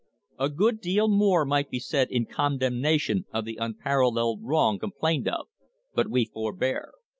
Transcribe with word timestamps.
"A 0.39 0.49
good 0.49 0.81
deal 0.81 1.07
more 1.07 1.45
might 1.45 1.69
be 1.69 1.77
said 1.77 2.09
in 2.09 2.25
condemnation 2.25 3.25
of 3.31 3.45
the 3.45 3.57
unparalleled 3.61 4.39
wrong 4.41 4.79
com 4.79 4.93
plained 4.99 5.27
of, 5.27 5.47
but 5.93 6.09
we 6.09 6.25
forbear. 6.25 6.93